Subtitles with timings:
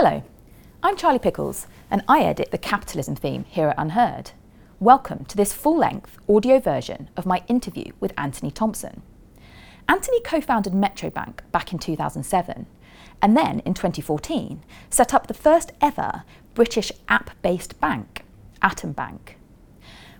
[0.00, 0.22] Hello,
[0.80, 4.30] I'm Charlie Pickles, and I edit the capitalism theme here at UnHerd.
[4.78, 9.02] Welcome to this full length audio version of my interview with Anthony Thomson.
[9.88, 12.66] Anthony co founded Metrobank back in 2007,
[13.20, 16.22] and then in 2014 set up the first ever
[16.54, 18.24] British app based bank,
[18.62, 19.36] Atom Bank.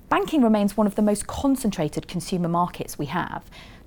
[0.08, 3.44] Banking remains one of the most concentrated consumer markets we have,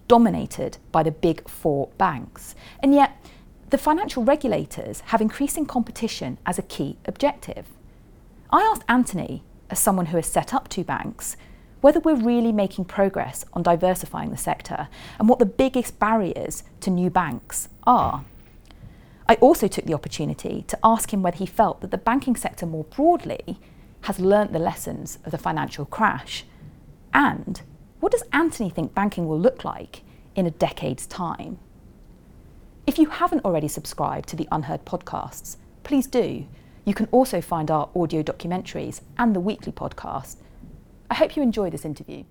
[0.07, 3.17] dominated by the big four banks, and yet
[3.71, 7.67] the financial regulators have increasing competition as a key objective.
[8.51, 11.37] I asked Anthony, as someone who has set up two banks,
[11.79, 16.89] whether we're really making progress on diversifying the sector and what the biggest barriers to
[16.89, 18.25] new banks are.
[19.29, 22.65] I also took the opportunity to ask him whether he felt that the banking sector
[22.65, 23.57] more broadly
[24.01, 26.43] has learnt the lessons of the financial crash
[27.13, 27.61] and
[28.01, 30.01] what does Anthony think banking will look like
[30.35, 31.59] in a decade's time?
[32.91, 36.45] If you haven't already subscribed to the UnHerd podcasts, please do.
[36.83, 40.35] You can also find our audio documentaries and the weekly podcast.
[41.09, 42.25] I hope you enjoy this interview.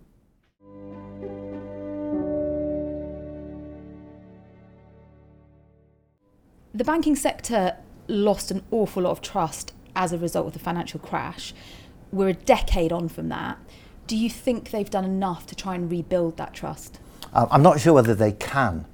[6.74, 11.00] The banking sector lost an awful lot of trust as a result of the financial
[11.00, 11.54] crash.
[12.12, 13.56] We're a decade on from that.
[14.06, 17.00] Do you think they've done enough to try and rebuild that trust?
[17.32, 18.84] Um, I'm not sure whether they can.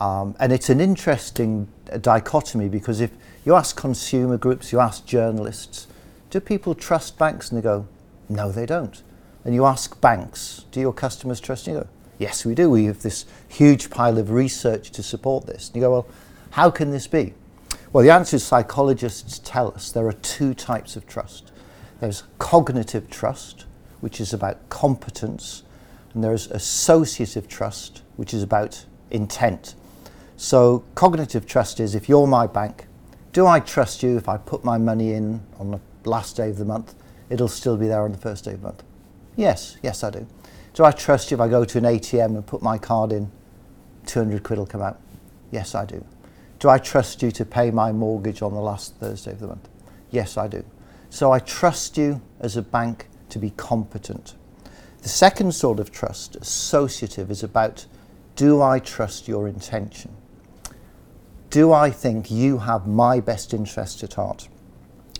[0.00, 1.68] Um, and it's an interesting
[2.00, 3.10] dichotomy because if
[3.44, 5.86] you ask consumer groups, you ask journalists,
[6.30, 7.50] do people trust banks?
[7.50, 7.86] And they go,
[8.28, 9.02] no, they don't.
[9.44, 11.74] And you ask banks, do your customers trust you?
[11.74, 12.68] you go, yes, we do.
[12.68, 15.68] We have this huge pile of research to support this.
[15.68, 16.06] And you go, well,
[16.50, 17.32] how can this be?
[17.92, 21.52] Well, the answer is psychologists tell us there are two types of trust.
[22.00, 23.64] There's cognitive trust,
[24.00, 25.62] which is about competence,
[26.12, 29.74] and there's associative trust, which is about intent.
[30.36, 32.86] So cognitive trust is if you're my bank,
[33.32, 36.58] do I trust you if I put my money in on the last day of
[36.58, 36.94] the month,
[37.30, 38.82] it'll still be there on the first day of the month?
[39.34, 40.26] Yes, yes I do.
[40.74, 43.30] Do I trust you if I go to an ATM and put my card in,
[44.04, 45.00] 200 quid will come out?
[45.50, 46.04] Yes, I do.
[46.58, 49.68] Do I trust you to pay my mortgage on the last Thursday of the month?
[50.10, 50.64] Yes, I do.
[51.08, 54.34] So I trust you as a bank to be competent.
[55.00, 57.86] The second sort of trust, associative, is about
[58.34, 60.14] do I trust your intention?
[61.50, 64.48] Do I think you have my best interest at heart?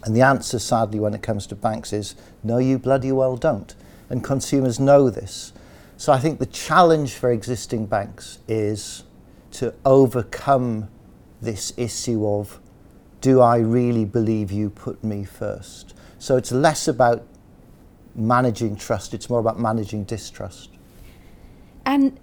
[0.05, 3.75] And the answer, sadly, when it comes to banks is no, you bloody well don't.
[4.09, 5.53] And consumers know this.
[5.97, 9.05] So I think the challenge for existing banks is
[9.53, 10.89] to overcome
[11.41, 12.61] this issue of
[13.21, 15.95] do I really believe you put me first?
[16.19, 17.27] So it's less about
[18.15, 20.71] managing trust, it's more about managing distrust.
[21.85, 22.19] And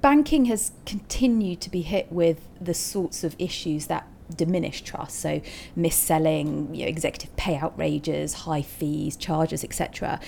[0.00, 4.06] banking has continued to be hit with the sorts of issues that
[4.36, 5.20] diminish trust.
[5.20, 5.40] So
[5.74, 10.20] mis-selling you know, executive pay outrages high fees charges etc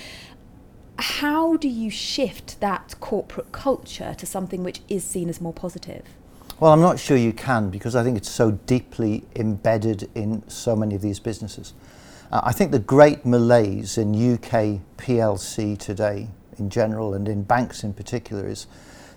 [1.00, 6.04] how do you shift that corporate culture to something which is seen as more positive?
[6.58, 10.76] Well i'm not sure you can because i think it's so deeply embedded in so
[10.76, 11.72] many of these businesses.
[12.30, 16.28] Uh, i think the great malaise in uk plc today
[16.58, 18.66] in general and in banks in particular is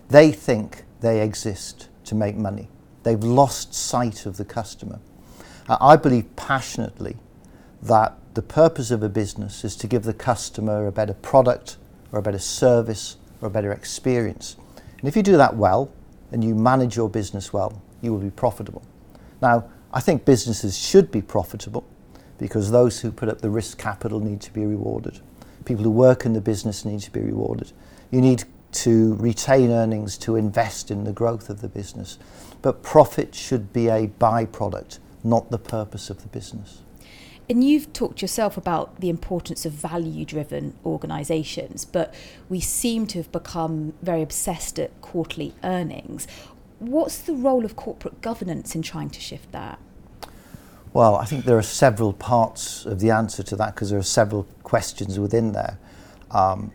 [0.08, 2.68] they think they exist to make money.
[3.02, 5.00] They've lost sight of the customer.
[5.68, 7.16] Uh, I believe passionately
[7.82, 11.76] that the purpose of a business is to give the customer a better product
[12.12, 14.56] or a better service or a better experience.
[14.98, 15.90] And if you do that well
[16.32, 18.82] and you manage your business well, you will be profitable.
[19.40, 21.84] Now, I think businesses should be profitable
[22.38, 25.20] because those who put up the risk capital need to be rewarded.
[25.64, 27.72] People who work in the business need to be rewarded.
[28.10, 32.18] You need to retain earnings to invest in the growth of the business.
[32.62, 36.82] But profit should be a byproduct, not the purpose of the business.
[37.48, 42.14] And you've talked yourself about the importance of value driven organisations, but
[42.48, 46.26] we seem to have become very obsessed at quarterly earnings.
[46.78, 49.78] What's the role of corporate governance in trying to shift that?
[50.94, 54.02] Well, I think there are several parts of the answer to that because there are
[54.02, 55.78] several questions within there.
[56.30, 56.72] Um,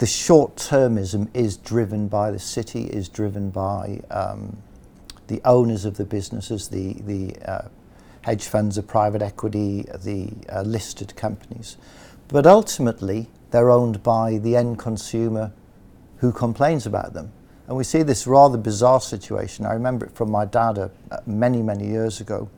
[0.00, 4.56] the short termism is driven by the city, is driven by um,
[5.26, 7.68] the owners of the businesses, the, the uh,
[8.22, 11.76] hedge funds, the private equity, the uh, listed companies.
[12.28, 15.52] But ultimately, they're owned by the end consumer
[16.16, 17.30] who complains about them.
[17.68, 19.66] And we see this rather bizarre situation.
[19.66, 20.88] I remember it from my dad uh,
[21.26, 22.48] many, many years ago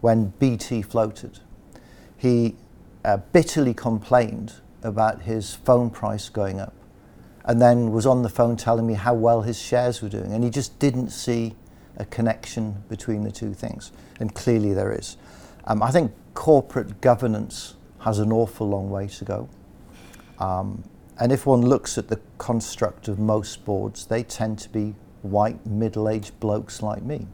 [0.00, 1.38] when BT floated.
[2.16, 2.56] He
[3.04, 6.74] uh, bitterly complained about his phone price going up
[7.48, 10.32] and then was on the phone telling me how well his shares were doing.
[10.32, 11.54] And he just didn't see
[11.96, 13.90] a connection between the two things.
[14.20, 15.16] And clearly there is.
[15.64, 19.48] Um, I think corporate governance has an awful long way to go.
[20.38, 20.84] Um,
[21.18, 25.66] and if one looks at the construct of most boards, they tend to be white,
[25.66, 27.26] middle aged blokes like me.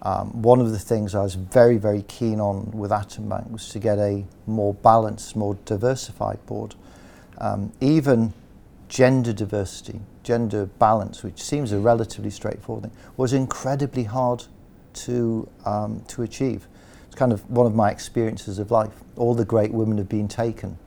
[0.00, 3.68] Um, one of the things I was very, very keen on with Atom Bank was
[3.70, 6.74] to get a more balanced, more diversified board.
[7.38, 8.32] Um, even
[8.88, 14.44] gender diversity, gender balance, which seems a relatively straightforward thing, was incredibly hard
[14.94, 16.68] to, um, to achieve.
[17.06, 19.02] It's kind of one of my experiences of life.
[19.16, 20.78] All the great women have been taken.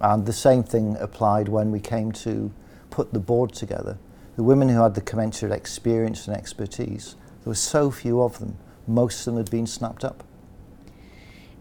[0.00, 2.52] And the same thing applied when we came to
[2.90, 3.98] put the board together.
[4.36, 8.56] The women who had the commensurate experience and expertise, there were so few of them.
[8.86, 10.24] Most of them had been snapped up.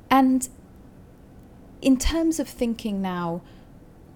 [0.09, 0.47] And
[1.81, 3.41] in terms of thinking now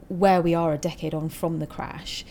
[0.08, 2.26] where we are a decade on from the crash,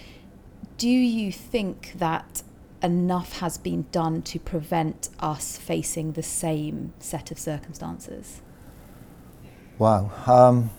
[0.79, 2.43] do you think that
[2.83, 8.43] enough has been done to prevent us facing the same set of circumstances?
[9.79, 10.11] Wow.
[10.27, 10.71] Um,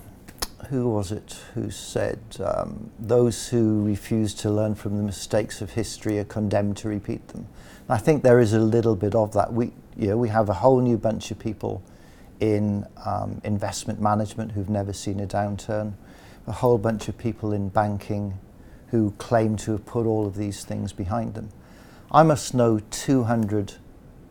[0.70, 5.72] who was it who said, um, those who refuse to learn from the mistakes of
[5.72, 7.48] history are condemned to repeat them?
[7.88, 9.54] I think there is a little bit of that.
[9.54, 11.84] We, you know, we have a whole new bunch of people
[12.40, 15.94] in um, investment management who've never seen a downturn,
[16.48, 18.38] a whole bunch of people in banking
[18.88, 21.50] who claim to have put all of these things behind them.
[22.12, 23.74] I must know 200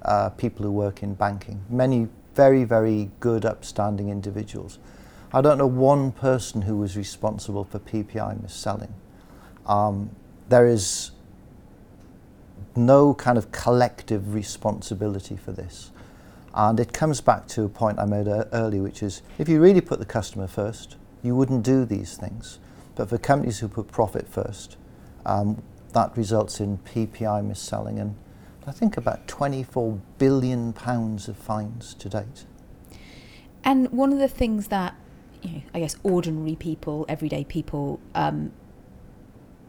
[0.03, 4.79] uh, people who work in banking, many very, very good, upstanding individuals.
[5.33, 8.95] I don't know one person who was responsible for PPI mis-selling.
[9.67, 10.11] Um,
[10.49, 11.11] there is
[12.77, 15.91] no kind of collective responsibility for this.
[16.55, 19.61] And it comes back to a point I made uh, earlier, which is if you
[19.61, 22.61] really put the customer first, you wouldn't do these things.
[22.94, 24.76] But for companies who put profit first,
[25.26, 25.62] um,
[25.93, 28.15] that results in PPI mis-selling and
[28.67, 32.44] I think about 24 billion pounds of fines to date.
[33.62, 34.94] And one of the things that,
[35.43, 38.53] you know, I guess ordinary people, everyday people, um,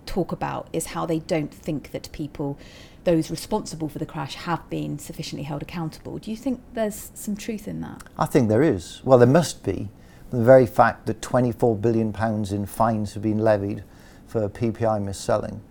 [0.06, 2.58] talk about is how they don't think that people,
[3.04, 6.18] those responsible for the crash, have been sufficiently held accountable.
[6.18, 8.04] Do you think there's some truth in that?
[8.18, 9.02] I think there is.
[9.04, 9.90] Well, there must be.
[10.32, 13.84] The very fact that 24 billion pounds in fines have been levied
[14.28, 15.62] for PPI mis-selling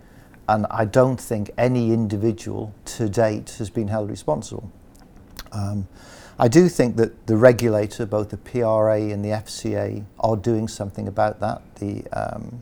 [0.47, 4.71] and I don't think any individual to date has been held responsible.
[5.51, 5.87] Um,
[6.37, 11.07] I do think that the regulator, both the PRA and the FCA, are doing something
[11.07, 11.61] about that.
[11.75, 12.61] The um,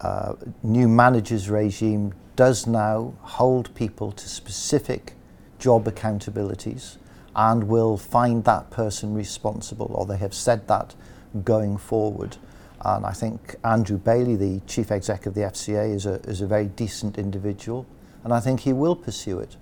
[0.00, 5.14] uh, new managers regime does now hold people to specific
[5.58, 6.96] job accountabilities
[7.34, 10.94] and will find that person responsible, or they have said that
[11.44, 12.36] going forward.
[12.84, 16.46] And I think Andrew Bailey, the chief exec of the FCA, is a, is a
[16.46, 17.86] very decent individual,
[18.24, 19.56] and I think he will pursue it.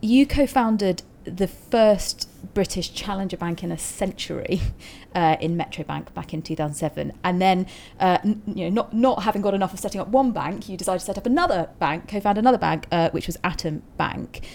[0.00, 4.60] You co founded the first British challenger bank in a century
[5.14, 7.12] uh, in Metro Bank back in 2007.
[7.24, 7.66] And then,
[8.00, 10.76] uh, n- you know, not, not having got enough of setting up one bank, you
[10.76, 14.46] decided to set up another bank, co found another bank, uh, which was Atom Bank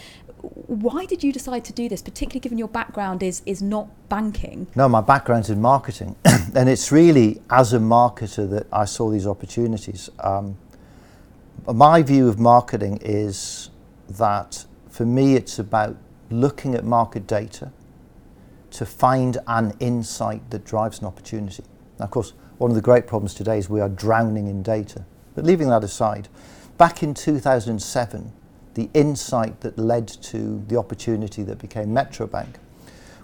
[0.44, 4.68] why did you decide to do this, particularly given your background is, is not banking?
[4.75, 6.18] No, my background's in marketing.
[6.25, 10.10] and it's really as a marketer that I saw these opportunities.
[10.19, 10.57] Um,
[11.72, 13.69] my view of marketing is
[14.10, 15.96] that for me it's about
[16.29, 17.72] looking at market data
[18.72, 21.63] to find an insight that drives an opportunity.
[22.00, 25.06] Now, of course, one of the great problems today is we are drowning in data.
[25.36, 26.27] But leaving that aside,
[26.77, 28.34] back in 2007,
[28.74, 32.58] the insight that led to the opportunity that became Metro Bank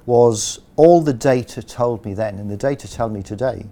[0.05, 3.65] was all the data told me then, and the data tell me today,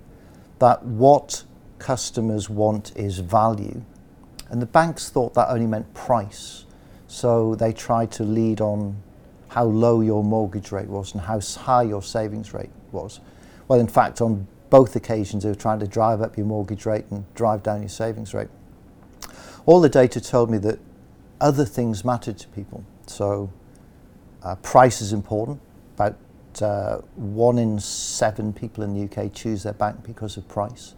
[0.59, 1.43] that what
[1.79, 3.83] customers want is value.
[4.49, 6.65] And the banks thought that only meant price.
[7.07, 9.01] So they tried to lead on
[9.49, 13.19] how low your mortgage rate was and how high your savings rate was.
[13.67, 17.05] Well, in fact, on both occasions, they were trying to drive up your mortgage rate
[17.09, 18.49] and drive down your savings rate.
[19.65, 20.79] All the data told me that
[21.39, 22.83] other things matter to people.
[23.07, 23.51] So
[24.43, 25.59] uh, price is important.
[25.95, 26.15] About
[26.61, 30.93] uh, one in seven people in the UK choose their bank because of price.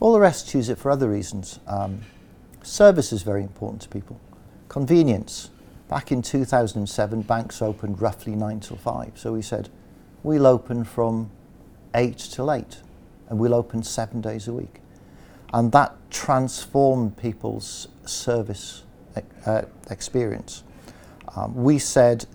[0.00, 1.58] All the rest choose it for other reasons.
[1.66, 2.00] Um,
[2.62, 4.20] service is very important to people.
[4.68, 5.50] Convenience.
[5.88, 9.12] Back in 2007, banks opened roughly 9 till 5.
[9.14, 9.70] So we said,
[10.22, 11.30] we'll open from
[11.94, 12.82] 8 till 8,
[13.28, 14.80] and we'll open seven days a week.
[15.52, 18.84] And that transformed people's service
[19.46, 20.62] uh, experience.
[21.36, 22.26] Um, we said,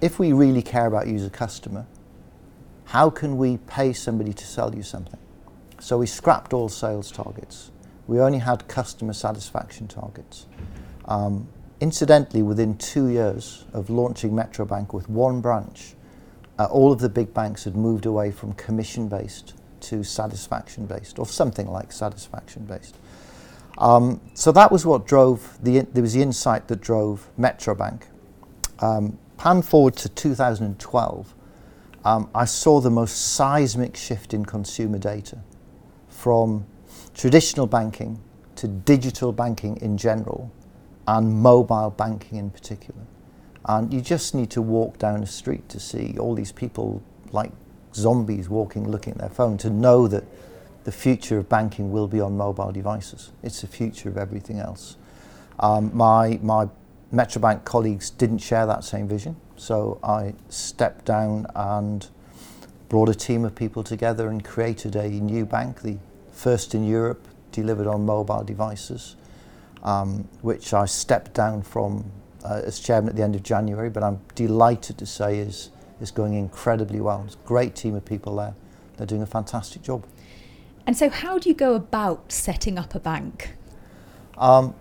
[0.00, 1.86] if we really care about you as a customer,
[2.84, 5.18] how can we pay somebody to sell you something?
[5.80, 7.70] So we scrapped all sales targets.
[8.06, 10.46] We only had customer satisfaction targets.
[11.06, 11.48] Um,
[11.80, 15.94] incidentally, within two years of launching Metro Bank with one branch,
[16.58, 21.18] uh, all of the big banks had moved away from commission based to satisfaction based,
[21.18, 22.96] or something like satisfaction based.
[23.78, 25.80] Um, so that was what drove the.
[25.80, 28.02] There was the insight that drove Metrobank.
[28.78, 31.34] Um, pan forward to 2012,
[32.04, 35.38] um, I saw the most seismic shift in consumer data
[36.08, 36.66] from
[37.14, 38.22] traditional banking
[38.56, 40.50] to digital banking in general
[41.06, 43.02] and mobile banking in particular.
[43.66, 47.02] And you just need to walk down a street to see all these people
[47.32, 47.52] like
[47.94, 50.24] zombies walking, looking at their phone, to know that
[50.86, 53.32] the future of banking will be on mobile devices.
[53.42, 54.96] It's the future of everything else.
[55.58, 56.68] Um, my, my
[57.12, 62.06] Metrobank colleagues didn't share that same vision, so I stepped down and
[62.88, 65.98] brought a team of people together and created a new bank, the
[66.30, 69.16] first in Europe, delivered on mobile devices,
[69.82, 72.04] um, which I stepped down from
[72.44, 76.12] uh, as chairman at the end of January, but I'm delighted to say is, is
[76.12, 77.24] going incredibly well.
[77.26, 78.54] It's a great team of people there.
[78.96, 80.04] They're doing a fantastic job.
[80.86, 83.56] And so, how do you go about setting up a bank?
[84.38, 84.74] Um,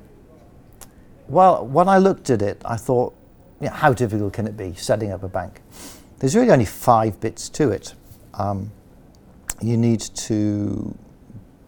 [1.28, 3.16] well, when I looked at it, I thought,
[3.60, 5.62] you know, how difficult can it be setting up a bank?
[6.20, 7.96] There's really only five bits to it.
[8.36, 8.72] Um,
[9.62, 10.96] you need to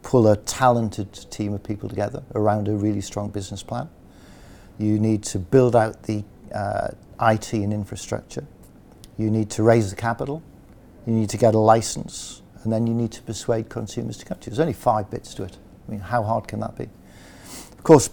[0.03, 3.89] pull a talented team of people together around a really strong business plan.
[4.77, 6.89] You need to build out the uh,
[7.21, 8.45] IT and infrastructure.
[9.17, 10.43] You need to raise the capital.
[11.07, 12.43] You need to get a license.
[12.67, 14.51] And then you need to persuade consumers to come to you.
[14.51, 15.55] There's only five bits to it.
[15.87, 16.89] I mean, how hard can that be?
[17.71, 18.09] Of course,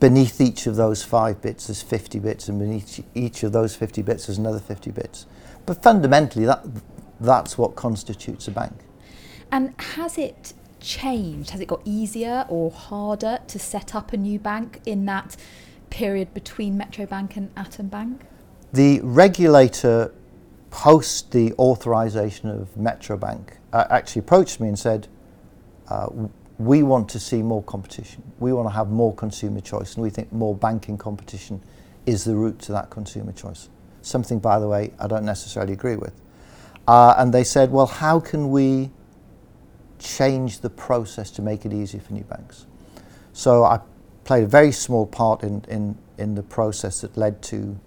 [0.00, 4.02] beneath each of those five bits there's 50 bits, and beneath each of those 50
[4.02, 5.26] bits there's another 50 bits.
[5.64, 6.66] But fundamentally, that,
[7.20, 8.72] that's what constitutes a bank.
[9.52, 11.50] And has it changed?
[11.50, 15.36] Has it got easier or harder to set up a new bank in that
[15.88, 18.22] period between Metro Bank and Atom Bank?
[18.72, 20.12] The regulator,
[20.70, 25.08] post the authorisation of Metro Bank, uh, actually approached me and said,
[25.88, 26.08] uh,
[26.58, 28.22] we want to see more competition.
[28.40, 31.62] We want to have more consumer choice, and we think more banking competition
[32.04, 33.68] is the route to that consumer choice.
[34.02, 36.14] Something, by the way, I don't necessarily agree with.
[36.86, 38.90] Uh, and they said, well, how can we
[39.98, 42.66] change the process to make it easier for new banks?
[43.32, 43.80] So I
[44.24, 47.78] played a very small part in, in, in the process that led to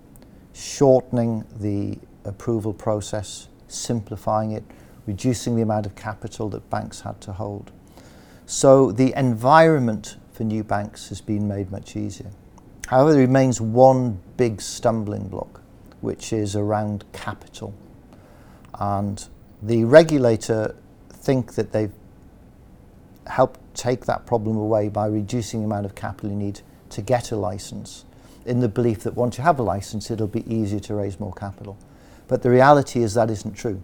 [0.54, 4.64] shortening the approval process, simplifying it,
[5.12, 7.70] reducing the amount of capital that banks had to hold.
[8.46, 12.32] So the environment for new banks has been made much easier.
[12.88, 15.62] However, there remains one big stumbling block,
[16.00, 17.74] which is around capital.
[18.80, 19.28] And
[19.62, 20.78] the regulator
[21.10, 21.94] think that they've
[23.28, 27.32] helped take that problem away by reducing the amount of capital you need to get
[27.32, 28.06] a license
[28.46, 31.34] in the belief that once you have a license it'll be easier to raise more
[31.34, 31.78] capital.
[32.28, 33.84] But the reality is that isn't true.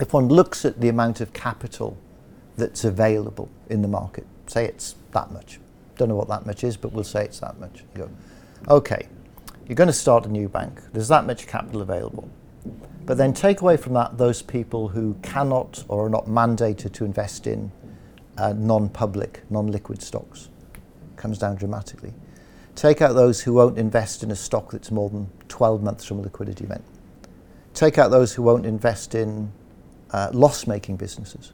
[0.00, 1.96] If one looks at the amount of capital
[2.56, 5.58] that's available in the market, say it's that much.
[5.96, 7.84] Don't know what that much is, but we'll say it's that much.
[7.94, 8.10] You go,
[8.68, 9.08] okay,
[9.66, 10.80] you're going to start a new bank.
[10.92, 12.30] There's that much capital available.
[13.04, 17.04] But then take away from that those people who cannot or are not mandated to
[17.04, 17.72] invest in
[18.36, 20.48] uh, non-public, non-liquid stocks.
[21.16, 22.12] Comes down dramatically.
[22.76, 26.20] Take out those who won't invest in a stock that's more than 12 months from
[26.20, 26.84] a liquidity event.
[27.74, 29.50] Take out those who won't invest in
[30.12, 31.52] uh, loss-making businesses.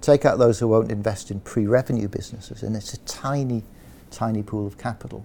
[0.00, 3.62] Take out those who won't invest in pre-revenue businesses, and it's a tiny,
[4.10, 5.24] tiny pool of capital.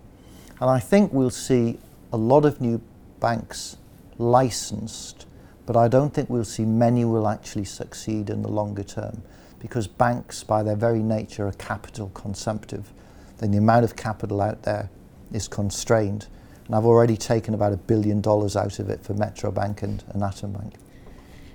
[0.59, 1.77] And I think we'll see
[2.13, 2.81] a lot of new
[3.19, 3.77] banks
[4.17, 5.25] licensed,
[5.65, 9.21] but I don't think we'll see many will actually succeed in the longer term
[9.59, 12.91] because banks, by their very nature, are capital consumptive.
[13.37, 14.89] Then the amount of capital out there
[15.31, 16.27] is constrained.
[16.65, 20.03] And I've already taken about a billion dollars out of it for Metro Bank and,
[20.09, 20.73] and Atom Bank.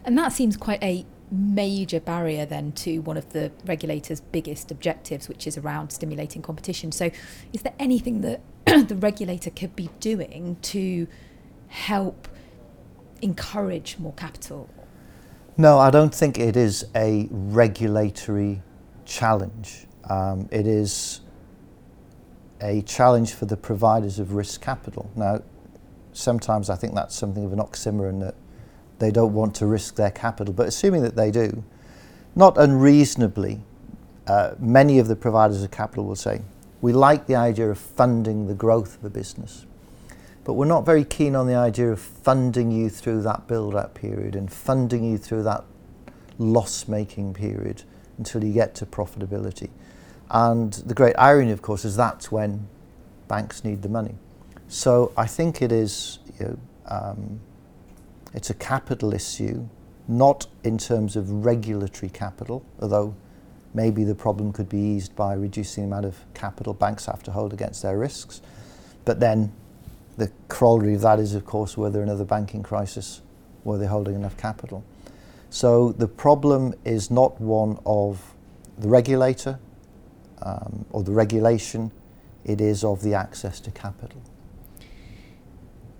[0.04, 5.28] And that seems quite a major barrier then to one of the regulator's biggest objectives,
[5.28, 6.92] which is around stimulating competition.
[6.92, 7.10] So,
[7.52, 8.40] is there anything that
[8.88, 11.06] the regulator could be doing to
[11.68, 12.28] help
[13.22, 14.68] encourage more capital
[15.58, 18.62] no, I don't think it is a regulatory
[19.06, 19.86] challenge.
[20.04, 21.22] Um, it is
[22.60, 25.10] a challenge for the providers of risk capital.
[25.16, 25.40] Now,
[26.12, 28.34] sometimes I think that's something of an oxymoron that
[28.98, 31.62] they don't want to risk their capital, but assuming that they do,
[32.34, 33.60] not unreasonably,
[34.26, 36.42] uh, many of the providers of capital will say,
[36.80, 39.66] we like the idea of funding the growth of a business.
[40.44, 43.94] But we're not very keen on the idea of funding you through that build up
[43.94, 45.64] period and funding you through that
[46.38, 47.82] loss making period
[48.18, 49.70] until you get to profitability.
[50.30, 52.68] And the great irony, of course, is that's when
[53.28, 54.14] banks need the money.
[54.68, 57.40] So I think it is, you know, um,
[58.36, 59.66] It's a capital issue,
[60.06, 63.14] not in terms of regulatory capital, although
[63.72, 67.32] maybe the problem could be eased by reducing the amount of capital banks have to
[67.32, 68.42] hold against their risks.
[69.06, 69.54] But then
[70.18, 73.22] the corollary of that is, of course, whether another banking crisis,
[73.64, 74.84] were they holding enough capital?
[75.48, 78.34] So the problem is not one of
[78.76, 79.58] the regulator
[80.42, 81.90] um, or the regulation,
[82.44, 84.20] it is of the access to capital.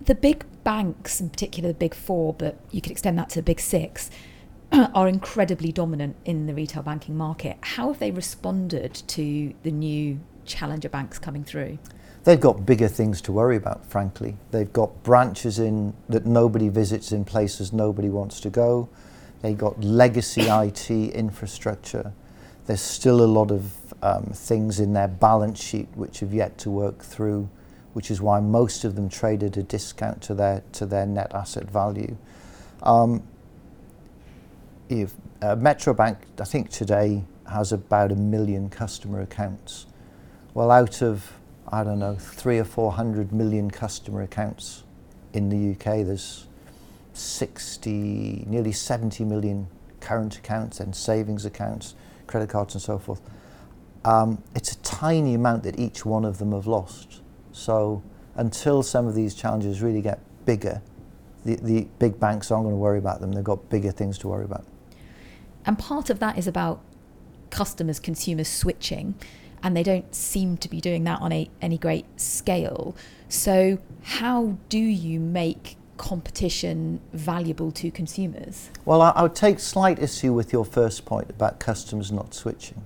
[0.06, 3.42] The big banks, in particular the big four, but you could extend that to the
[3.42, 4.08] big six,
[4.72, 7.56] are incredibly dominant in the retail banking market.
[7.60, 11.78] How have they responded to the new challenger banks coming through?
[12.22, 14.36] They've got bigger things to worry about, frankly.
[14.52, 18.88] They've got branches in that nobody visits in places nobody wants to go.
[19.42, 22.12] They've got legacy IT infrastructure.
[22.66, 23.72] There's still a lot of
[24.02, 27.48] um, things in their balance sheet which have yet to work through,
[27.96, 31.32] which is why most of them trade at a discount to their to their net
[31.32, 32.14] asset value.
[32.82, 33.22] Um,
[34.90, 39.86] if uh, Metro Bank, I think today has about a million customer accounts.
[40.52, 41.38] Well, out of
[41.68, 44.82] I don't know three or four hundred million customer accounts
[45.32, 46.48] in the UK, there's
[47.14, 49.68] 60, nearly 70 million
[50.00, 51.94] current accounts and savings accounts,
[52.26, 53.22] credit cards and so forth.
[54.04, 57.22] Um, it's a tiny amount that each one of them have lost.
[57.56, 58.02] So
[58.34, 60.82] until some of these challenges really get bigger,
[61.44, 63.32] the, the big banks aren't going to worry about them.
[63.32, 64.64] They've got bigger things to worry about.
[65.64, 66.80] And part of that is about
[67.50, 69.14] customers, consumers switching,
[69.62, 72.94] and they don't seem to be doing that on a, any great scale.
[73.28, 78.70] So, how do you make competition valuable to consumers?
[78.84, 82.84] Well, I, I would take slight issue with your first point about customers not switching.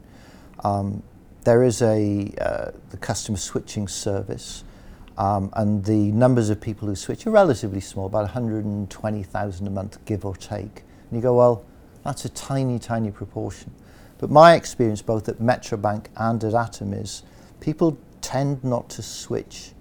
[0.62, 1.02] Um,
[1.44, 4.64] there is a uh, the customer switching service,
[5.18, 10.04] um, and the numbers of people who switch are relatively small, about 120,000 a month,
[10.04, 10.82] give or take.
[11.10, 11.64] And you go, well,
[12.04, 13.72] that's a tiny, tiny proportion.
[14.18, 17.22] But my experience, both at Metrobank and at Atom, is
[17.60, 19.72] people tend not to switch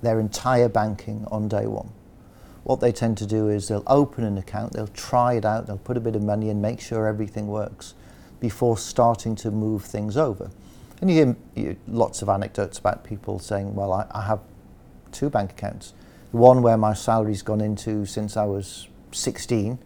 [0.00, 1.92] their entire banking on day one
[2.64, 5.78] what they tend to do is they'll open an account, they'll try it out, they'll
[5.78, 7.94] put a bit of money in, make sure everything works
[8.42, 10.50] before starting to move things over.
[11.00, 14.40] And you hear, you lots of anecdotes about people saying, well, I, I have
[15.12, 15.94] two bank accounts.
[16.32, 19.78] One where my salary's gone into since I was 16,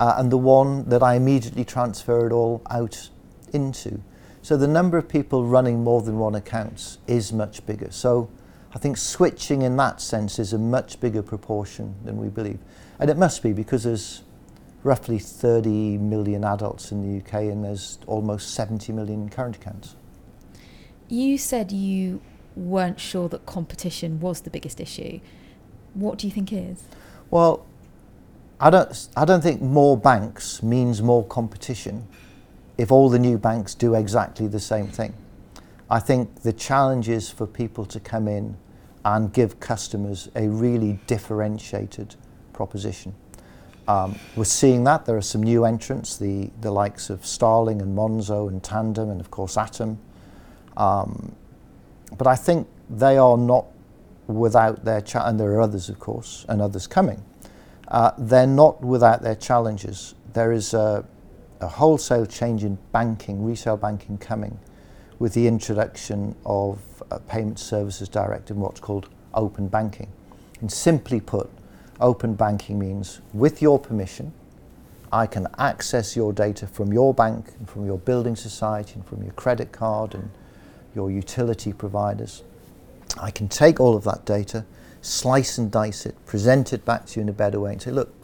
[0.00, 3.10] uh, and the one that I immediately transferred all out
[3.52, 4.00] into.
[4.40, 7.90] So the number of people running more than one accounts is much bigger.
[7.90, 8.30] So
[8.74, 12.60] I think switching in that sense is a much bigger proportion than we believe.
[12.98, 14.22] And it must be because there's
[14.82, 19.96] roughly 30 million adults in the UK and there's almost 70 million current accounts.
[21.08, 22.20] You said you
[22.56, 25.20] weren't sure that competition was the biggest issue.
[25.94, 26.84] What do you think is?
[27.30, 27.66] Well,
[28.58, 32.06] I don't, I don't think more banks means more competition
[32.78, 35.14] if all the new banks do exactly the same thing.
[35.90, 38.56] I think the challenge is for people to come in
[39.04, 42.14] and give customers a really differentiated
[42.52, 43.14] proposition.
[43.88, 45.06] Um, we're seeing that.
[45.06, 49.20] There are some new entrants, the, the likes of Starling and Monzo and Tandem and,
[49.20, 49.98] of course, Atom.
[50.76, 51.34] Um,
[52.16, 53.66] but I think they are not
[54.26, 57.22] without their cha- and there are others, of course, and others coming.
[57.88, 60.14] Uh, they're not without their challenges.
[60.32, 61.04] There is a,
[61.60, 64.58] a wholesale change in banking, retail banking coming
[65.18, 66.78] with the introduction of
[67.10, 70.08] a Payment Services Directive and what's called open banking.
[70.60, 71.50] And simply put,
[72.00, 74.32] open banking means with your permission,
[75.12, 79.22] I can access your data from your bank and from your building society and from
[79.22, 80.30] your credit card and
[80.94, 82.42] your utility providers.
[83.20, 84.64] I can take all of that data,
[85.02, 87.90] slice and dice it, present it back to you in a better way and say,
[87.90, 88.14] look,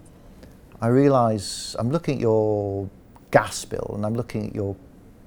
[0.81, 2.89] I realize I'm looking at your
[3.31, 4.77] gas bill and I'm looking at your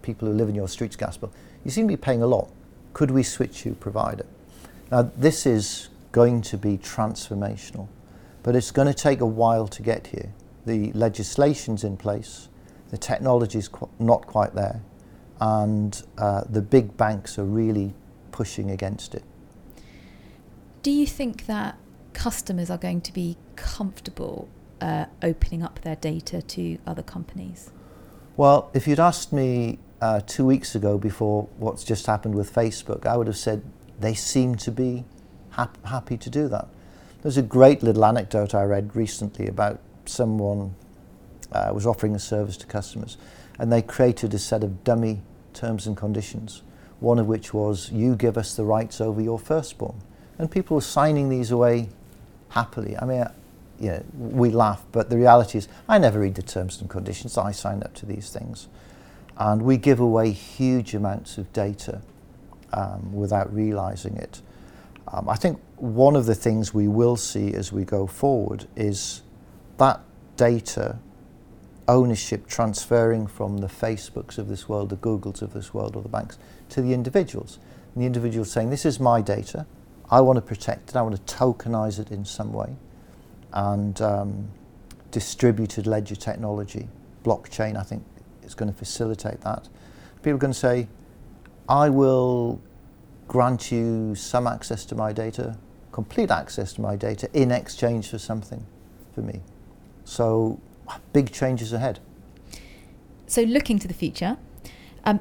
[0.02, 1.32] people who live in your street's gas bill
[1.64, 2.50] you seem to be paying a lot.
[2.94, 4.26] Could we switch you provider?
[4.92, 7.88] Now, this is going to be transformational,
[8.44, 10.34] but it's going to take a while to get here.
[10.66, 12.50] The legislation's in place,
[12.90, 14.82] the technology's qu- not quite there,
[15.40, 17.94] and uh, the big banks are really
[18.32, 19.24] pushing against it.
[20.82, 21.78] Do you think that
[22.14, 24.48] customers are going to be comfortable
[24.82, 27.72] uh, opening up their data to other companies?
[28.38, 33.06] Well, if you'd asked me uh, two weeks ago before what's just happened with Facebook,
[33.06, 33.64] I would have said
[34.00, 35.04] they seem to be
[35.52, 36.70] hap- happy to do that.
[37.22, 40.76] There's a great little anecdote I read recently about someone
[41.52, 43.18] uh, was offering a service to customers
[43.58, 45.22] and they created a set of dummy
[45.54, 46.62] terms and conditions,
[47.02, 50.02] one of which was you give us the rights over your firstborn.
[50.38, 51.90] And people were signing these away
[52.50, 52.98] happily.
[52.98, 53.26] I mean,
[53.80, 57.38] you know, we laugh, but the reality is, I never read the terms and conditions.
[57.38, 58.68] I sign up to these things,
[59.38, 62.02] and we give away huge amounts of data
[62.74, 64.42] um, without realizing it.
[65.08, 69.22] Um, I think one of the things we will see as we go forward is
[69.78, 70.02] that
[70.36, 71.00] data
[71.88, 76.10] ownership transferring from the Facebooks of this world, the Googles of this world, or the
[76.10, 76.38] banks
[76.70, 77.60] to the individuals.
[77.94, 79.66] And the individual saying, This is my data,
[80.12, 82.76] I want to protect it, I want to tokenize it in some way.
[83.54, 84.50] And um,
[85.12, 86.88] distributed ledger technology,
[87.24, 88.04] blockchain, I think,
[88.44, 89.68] is going to facilitate that.
[90.18, 90.88] People are going to say,
[91.68, 92.62] I will
[93.28, 95.58] grant you some access to my data,
[96.04, 98.66] complete access to my data in exchange for something
[99.14, 99.42] for me.
[100.06, 100.60] So
[101.12, 102.00] big changes ahead.
[103.28, 104.38] So, looking to the future,
[105.04, 105.20] um,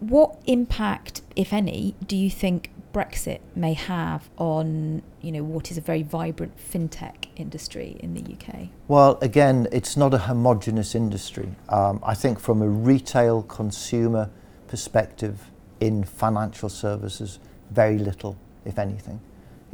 [0.00, 5.78] what impact, if any, do you think Brexit may have on you know what is
[5.78, 8.68] a very vibrant fintech industry in the UK?
[8.88, 11.48] Well, again, it's not a homogenous industry.
[11.68, 14.28] Um, I think from a retail consumer
[14.66, 17.38] perspective in financial services,
[17.70, 19.20] very little, if anything.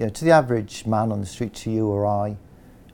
[0.03, 2.37] You know, to the average man on the street, to you or I,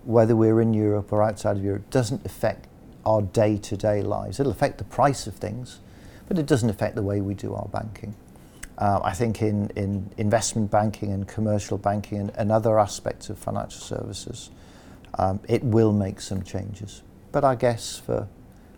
[0.05, 2.69] whether we're in Europe or outside of Europe, doesn't affect
[3.07, 4.39] our day to day lives.
[4.39, 5.81] It'll affect the price of things,
[6.27, 8.15] but it doesn't affect the way we do our banking.
[8.77, 13.39] Uh, I think in, in investment banking and commercial banking and, and other aspects of
[13.39, 14.51] financial services,
[15.15, 17.01] um, it will make some changes.
[17.33, 18.29] But I guess for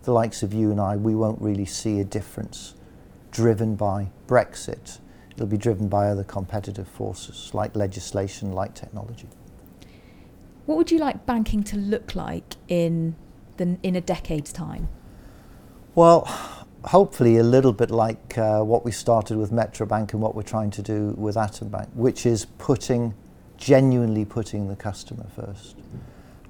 [0.03, 2.75] the likes of you and I, we won't really see a difference
[3.29, 4.99] driven by Brexit.
[5.41, 9.27] It'll be driven by other competitive forces like legislation, like technology.
[10.67, 13.15] What would you like banking to look like in
[13.57, 14.87] the, in a decade's time?
[15.95, 16.25] Well,
[16.83, 20.43] hopefully a little bit like uh, what we started with Metro Bank and what we're
[20.43, 23.15] trying to do with Atom Bank, which is putting,
[23.57, 25.75] genuinely putting the customer first.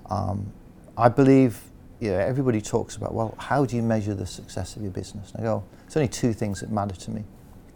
[0.09, 0.51] Um,
[0.97, 1.61] I believe
[2.01, 5.31] you know, everybody talks about, well, how do you measure the success of your business?
[5.31, 7.23] And I go, there's only two things that matter to me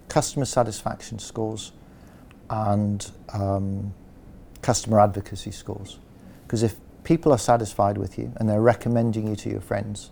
[0.09, 1.71] customer satisfaction scores
[2.49, 3.93] and um,
[4.61, 5.99] customer advocacy scores.
[6.45, 10.11] Because if people are satisfied with you and they're recommending you to your friends,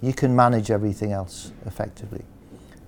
[0.00, 2.24] you can manage everything else effectively.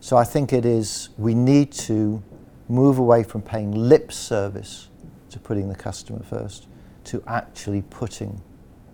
[0.00, 2.22] So I think it is, we need to
[2.68, 4.88] move away from paying lip service
[5.30, 6.66] to putting the customer first
[7.04, 8.40] to actually putting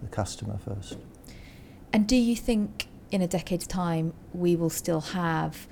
[0.03, 0.99] the customer first.
[1.93, 5.67] And do you think in a decade's time we will still have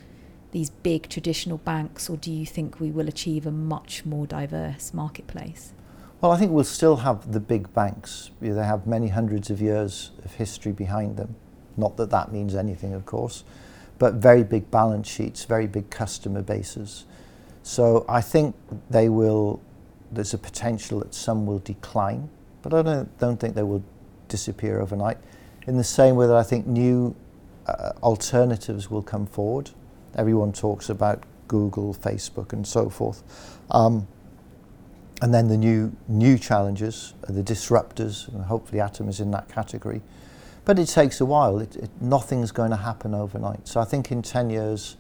[0.51, 4.95] these big traditional banks, or do you think we will achieve a much more diverse
[4.95, 5.73] marketplace?
[6.21, 8.31] Well, I think we'll still have the big banks.
[8.41, 11.37] You know, they have many hundreds of years of history behind them.
[11.77, 13.45] Not that that means anything, of course,
[13.99, 17.05] but very big balance sheets, very big customer bases.
[17.63, 18.57] So I think
[18.91, 19.61] they will,
[20.11, 22.31] there's a potential that some will decline,
[22.63, 23.85] but I don't, don't think they will
[24.27, 25.19] disappear overnight.
[25.67, 27.15] In the same way that I think new
[27.67, 29.71] uh, alternatives will come forward.
[30.19, 33.23] Everyone talks about Google, Facebook, and so forth.
[33.71, 34.07] Um,
[35.23, 40.03] and then the new new challenges, the disruptors, and hopefully Atom is in that category.
[40.65, 41.61] But it takes a while.
[41.61, 43.67] It, it, nothing's going to happen overnight.
[43.67, 44.99] So I think in 10 years,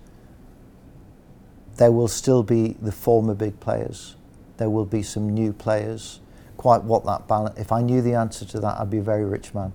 [1.76, 4.16] there will still be the former big players.
[4.56, 6.20] There will be some new players.
[6.56, 9.26] Quite what that balance, if I knew the answer to that, I'd be a very
[9.26, 9.72] rich man.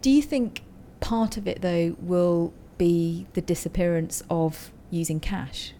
[0.00, 0.62] Do you think
[1.00, 5.72] part of it, though, will be the disappearance of using cash?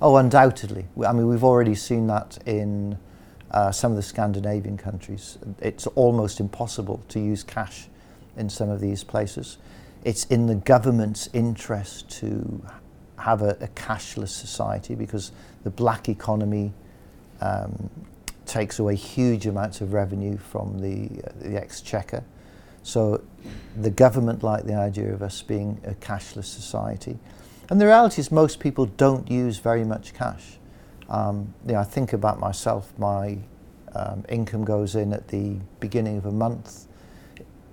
[0.00, 0.86] Oh, undoubtedly.
[1.06, 2.98] I mean, we've already seen that in
[3.50, 5.38] uh, some of the Scandinavian countries.
[5.60, 7.88] It's almost impossible to use cash
[8.36, 9.58] in some of these places.
[10.04, 12.62] It's in the government's interest to
[13.18, 15.32] have a, a cashless society because
[15.64, 16.72] the black economy
[17.40, 17.90] um,
[18.44, 22.24] takes away huge amounts of revenue from the, uh, the exchequer.
[22.86, 23.20] So
[23.76, 27.18] the government liked the idea of us being a cashless society.
[27.68, 30.58] And the reality is most people don't use very much cash.
[31.08, 33.38] Um, you know, I think about myself, my
[33.92, 36.86] um, income goes in at the beginning of a month.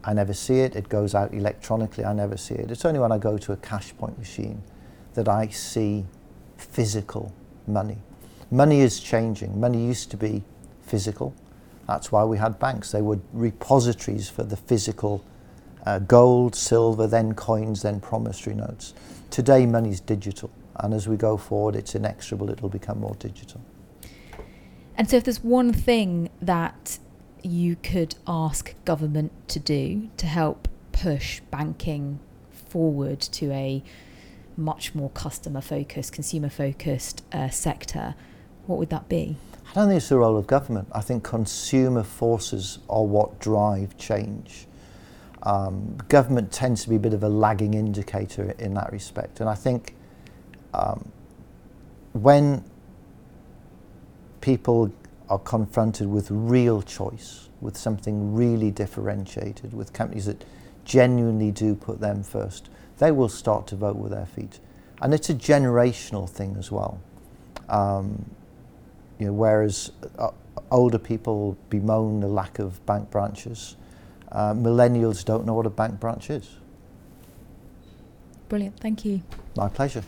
[0.03, 0.75] I never see it.
[0.75, 2.05] It goes out electronically.
[2.05, 2.71] I never see it.
[2.71, 4.63] It's only when I go to a cash point machine
[5.13, 6.07] that I see
[6.57, 7.31] physical
[7.67, 7.99] money.
[8.49, 9.59] Money is changing.
[9.59, 10.43] Money used to be
[10.81, 11.35] physical.
[11.87, 12.91] That's why we had banks.
[12.91, 15.23] They were repositories for the physical
[15.85, 18.93] uh, gold, silver, then coins, then promissory notes.
[19.29, 23.61] Today, money's digital, and as we go forward, it's inexorable, it'll become more digital.
[24.95, 26.99] And so, if there's one thing that
[27.41, 32.19] you could ask government to do to help push banking
[32.51, 33.83] forward to a
[34.55, 38.15] much more customer focused, consumer focused uh, sector,
[38.67, 39.35] what would that be?
[39.73, 40.87] I don't think it's the role of government.
[40.91, 44.67] I think consumer forces are what drive change.
[45.41, 49.39] Um, government tends to be a bit of a lagging indicator in that respect.
[49.39, 49.95] And I think
[50.75, 51.11] um,
[52.11, 52.63] when
[54.41, 54.93] people
[55.27, 60.45] are confronted with real choice, with something really differentiated, with companies that
[60.85, 64.59] genuinely do put them first, they will start to vote with their feet.
[65.01, 67.01] And it's a generational thing as well.
[67.69, 68.29] Um,
[69.23, 70.31] you know, whereas uh,
[70.69, 73.77] older people bemoan the lack of bank branches,
[74.33, 76.57] uh, millennials don't know what a bank branch is.
[78.49, 79.21] Brilliant, thank you.
[79.55, 80.03] My pleasure.